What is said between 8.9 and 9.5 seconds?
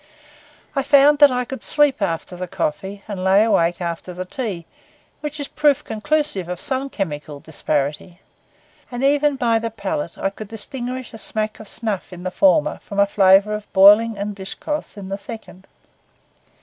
even